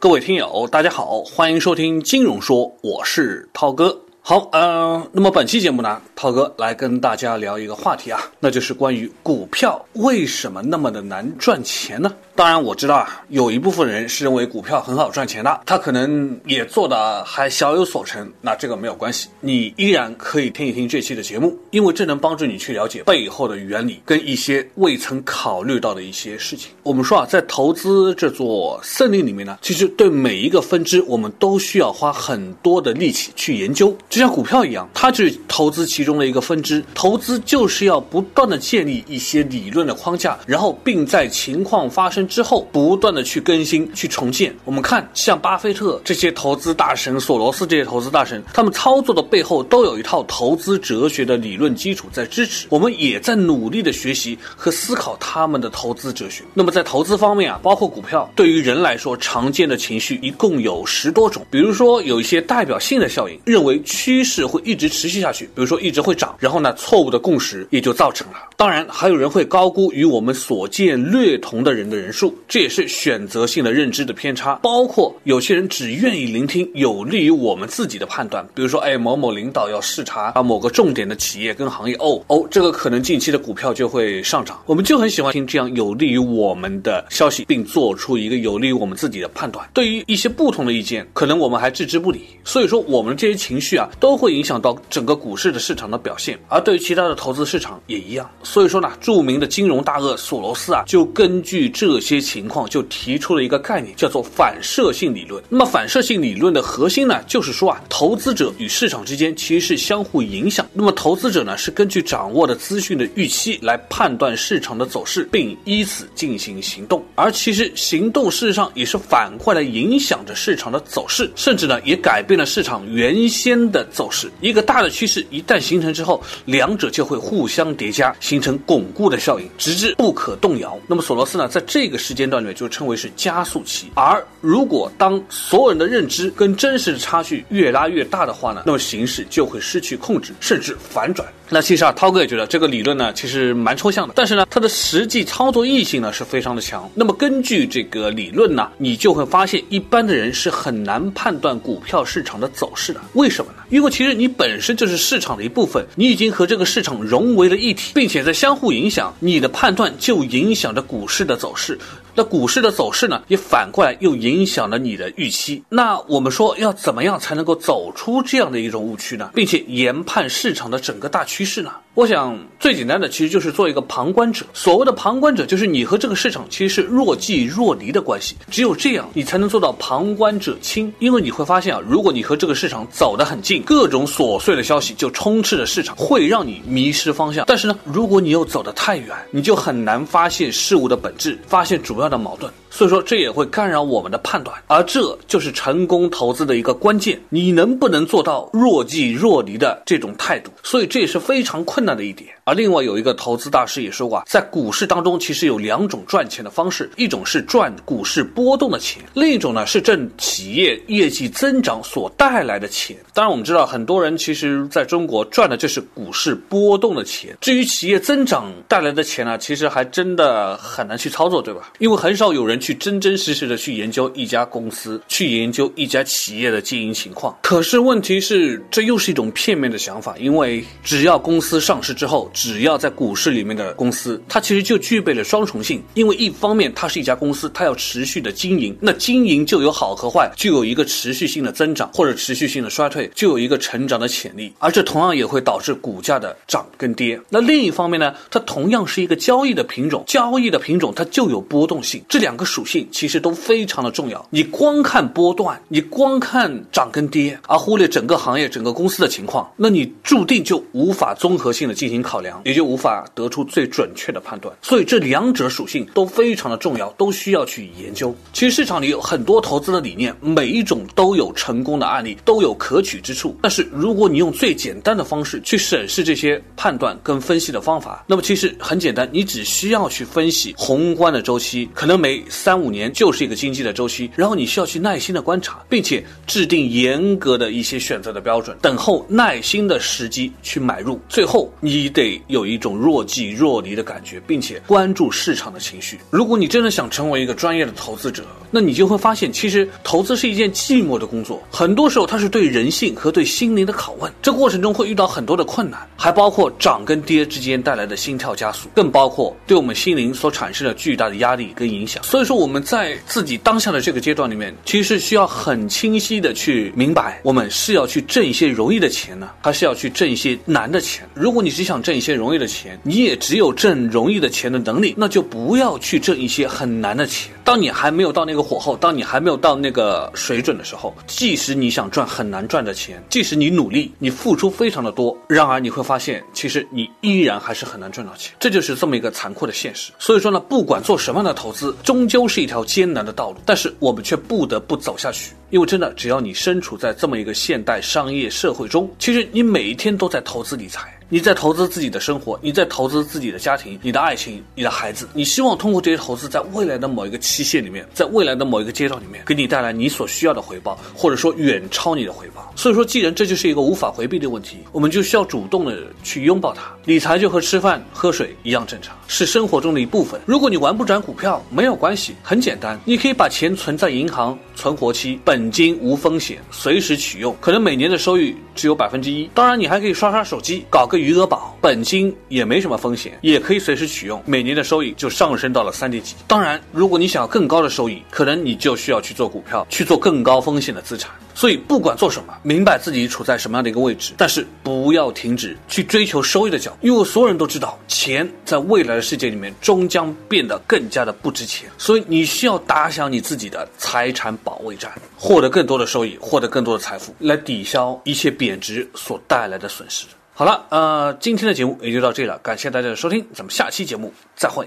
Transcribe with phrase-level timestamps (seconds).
[0.00, 3.94] 各位听友，大家好，欢迎收听金融说，我是涛哥。
[4.22, 12.10] 好，呃，那么本期节目呢，涛哥来跟大家聊一个话题啊，那就是关于股票为什么那么的难赚钱呢？
[12.40, 18.32] 当然我知道啊，有一部分人是认为股票很好赚钱的，他可能也做的还小有所成。
[18.40, 26.70] 那这个没有关系，你依然可以听一听这期的节目，因为这能帮助你去了解背后的原理跟一些未曾考虑到的一些事情。
[26.82, 33.94] 我们说啊，在投资这座森林里面呢，其实对每一个分支，我们都需要花很多的力气去研究。
[34.08, 36.82] 就像股票一样，它就是投资其中的一个分支。
[36.94, 42.26] 投资就是要不断的建立一些理论的框架，然后并在情况发生。
[42.30, 44.54] 之后不断的去更新、去重建。
[44.64, 52.68] 我们看，像巴菲特这些投资大神、索罗斯这些投资大神，他们操作的背后都有一套投资哲学的理论基础在支持。
[52.70, 56.44] 我们也在努力的学习和思考他们的投资哲学。
[56.54, 61.44] 那么在投资方面啊，包括股票，对于人来说，常见的情绪一共有十多种。
[61.50, 68.34] 比如说，有一些代表性的效应，认为趋势会一直持续下去，比如说一直会涨，然后呢，错误的共识也就造成了。
[68.56, 72.36] 当然，还有人会高估与我们所见略同的人的人数。
[72.48, 89.68] 这也是选择性的认知的偏差，包括有些人只愿意聆听有利于我们自己的判断，比如说，哎，某某领导要视察啊某个重点的企业跟行业，哦哦，这个可能近期的股票就会上涨，我们就很喜欢听这样有利于我们的消息，并做出一个有利于我们自己的判断。
[89.72, 92.22] 对于一些不同的意见，可能我们还置之不理。
[92.44, 96.38] 所以说，我们这些情绪啊，都会影响到整个股市的市场的表现。
[96.48, 98.28] 而对于其他的投资市场也一样。
[98.42, 102.10] 所以说呢，著名的金融大鳄索罗斯啊，就根据这些。
[102.10, 105.40] 些情况就提出了一个概念，叫做反射性理论。
[105.48, 110.68] 那么反射性理论的核心呢，就是说啊，投资者与市场之间其实是相互影响。
[110.72, 117.00] 那么投资者呢，是根据掌握的资讯的预期来判断市场的走势，并依此进行行动。
[117.14, 124.28] 而其实行动事实上也是反过来影响着市场的走势，甚至呢也改变了市场原先的走势。
[124.40, 130.76] 一个大的趋势一旦形成之后，两者就会互相叠加，形成巩固的效应，直至不可动摇。
[130.88, 132.00] 那么索罗斯呢，在这这个。
[132.10, 141.28] 时间段里面就称为是加速期，而如果当所有人的认知跟真实的差距越拉越大的话呢，那么形势就会失去控制，甚至反转。
[141.52, 146.88] 那其实啊，涛哥也觉得这个理论呢，其实蛮抽象的，但是呢，它的实际操作意性呢是非常的强。
[146.94, 153.00] 那么根据这个理论呢，你就会发现，一般的人是很难判断股票市场的走势的。
[153.14, 153.64] 为什么呢？
[153.68, 161.76] 因为其实你本身就是市场的一部分，你已经和这个市场融为了一体，并且在相互影响，你的判断就影响着股市的走势。
[162.14, 165.62] 那股市的走势呢，也反过来又影响了你的预期。
[165.68, 169.30] 那我们说要怎么样才能够走出这样的一种误区呢？
[169.34, 171.72] 并且研判市场的整个大趋势呢？
[171.94, 174.46] 我想最简单的其实就是做一个旁观者。
[174.54, 178.36] 所谓的旁观者，就是你和这个市场其实是若即若离的关系。
[178.48, 180.92] 只有这样，你才能做到旁观者清。
[181.00, 187.44] 因为你会发现啊，如果你和这个市场走得很近，各种琐碎的消息就充斥着市场，会让你迷失方向。
[187.48, 192.50] 但是呢，如果你又走得太远，你就很难发现事物的本质，发现主要的矛盾。
[192.72, 197.20] 所以说，这也会干扰我们的判断，而这就是成功投资的一个关键。
[197.28, 200.52] 你能不能做到若即若离的这种态度？
[200.62, 202.30] 所以这也是非常困困难的一点。
[202.44, 212.96] 而另外有一个投资大师也说过，在股市当中，其实有两种赚钱的方式，一种是赚股市波动的钱，另一种呢是挣企业业绩增长所带来的钱。
[213.14, 217.36] 当然，我们知道很多人其实在中国赚的就是股市波动的钱。
[217.40, 221.72] 至于企业增长带来的钱呢，其实还真的很难去操作，对吧？
[221.78, 222.60] 因为很少有人。
[222.60, 227.34] 去真真实实的去研究一家公司，去研究一家企业的经营情况。
[227.42, 235.80] 可是问题是，这又是一种片面的想法，因为只要公司上上市之后，只要在股市里面的公司，它其实就具备了双重性。
[235.94, 244.52] 因为一方面它是一家公司，它要持续的经营，那经营就有好和坏，就有一个持续性的增长或者持续性的衰退，就有一个成长的潜力。
[244.58, 247.20] 而这同样也会导致股价的涨跟跌。
[247.28, 252.02] 那另一方面呢，它同样是一个交易的品种，交易的品种它就有波动性。
[252.08, 252.44] 这两个。
[252.44, 254.26] 属性其实都非常的重要。
[254.30, 264.54] 你光看波段，你光看涨跟跌，而忽略整个行业、整个公司的情况，那你注定就无法综合性性的进行考量，也就无法得出最准确的判断。
[264.62, 268.14] 所以这两者属性都非常的重要，都需要去研究。
[268.32, 273.36] 其实市场里有很多投资的理念，每一种都有成功的案例，都有可取之处。
[273.42, 282.24] 但是如果你用最简单的方式去审视这些判断跟分析的方法，那么其实很简单，你只需要去分析宏观的周期，可能每。
[282.30, 295.98] 三五年就是一个经济的周期，然后你需要去耐心的观察，并且制定严格的一些选择的标准，等候耐心的时机去买入，最后你得有一种若即若离的感觉，并且关注市场的情绪。
[296.10, 301.42] 如果你真的想成为一个专业的投资者，那你就会发现，其实投资是一件寂寞的工作。
[301.50, 304.12] 很多时候，它是对人性和对心灵的拷问。
[304.22, 312.02] 这过程中会遇到很多的困难，还包括涨跟跌之间带来的心跳加速，更包括对我们心灵所产生的巨大的压力跟影响。
[312.02, 321.08] 所以说，我们在自己当下的这个阶段里面，其实需要很清晰的去明白，我们是要去挣一些容易的钱呢，还是要去挣一些难的钱？
[321.14, 327.32] 如果果你只想挣一些容易的钱，你也只有挣容易的钱的能力，那就不要去挣一些很难的钱。
[327.42, 338.34] 当你还没有到那个火候，当你还没有到那个水准的时候，即使你想赚很难赚的钱，即使你努力，你付出非常的多，然而你会发现，其实你依然还是很难赚到钱。
[338.38, 339.92] 这就是这么一个残酷的现实。
[339.98, 345.32] 所以说呢，不管做什么样的投资，终究是一条艰难的道路，但是我们却不得不走下去。
[345.48, 350.94] 因为真的，只要你身处在这么一个现代商业社会中，其实你每一天都在投资理财。
[351.12, 355.08] 你在投资自己的生活，你在投资自己的家庭、你的爱情、你的孩子。
[355.12, 362.52] 你希望通过这些投资，在未来的某一个期限里面，在未来的某一个阶段里面，给你带来你所需要的回报，或者说远超你的回报。
[362.54, 366.72] 所以说，既然这就是一个无法回避的问题，我们就需要主动的去拥抱它。
[366.84, 370.20] 理财就和吃饭喝水一样正常，是生活中的一部分。
[370.26, 379.28] 如果你玩不转股票，没有关系，很简单，你可以把钱存在银行，存活期，本金无风险，随时取用，可能每年的收益只有百分之一。
[379.34, 380.99] 当然，你还可以刷刷手机，搞个。
[381.00, 386.14] 余额宝本金也没什么风险，也可以随时取用，每年的收益就上升到了三点几。
[386.26, 391.10] 当然，如果你想要更高的收益，可能你就需要去做股票，去做更高风险的资产。
[391.34, 401.70] 所以，不管做什么，明白自己处在什么样的一个位置，但是不要停止去追求收益的脚步，因为所有人都知道，钱在未来的世界里面终将变得更加的不值钱。
[401.78, 410.04] 所以，你需要打响你自己的财产保卫战，获得更多的收益，获得更多的财富，来抵消一切贬值所带来的损失。
[410.40, 414.66] 好了，呃，今天的节目也就到这里了，感谢大家的收听，咱们下期节目再会。